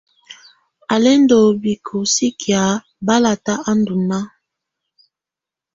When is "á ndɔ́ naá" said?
3.69-4.25